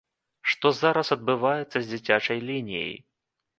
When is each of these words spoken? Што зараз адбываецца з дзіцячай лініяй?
Што 0.53 0.71
зараз 0.77 1.11
адбываецца 1.17 1.75
з 1.79 1.83
дзіцячай 1.91 2.43
лініяй? 2.51 2.93